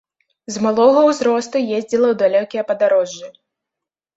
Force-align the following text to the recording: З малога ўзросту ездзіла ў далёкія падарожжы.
З 0.53 0.61
малога 0.65 1.03
ўзросту 1.09 1.57
ездзіла 1.77 2.07
ў 2.13 2.19
далёкія 2.23 2.63
падарожжы. 2.71 3.27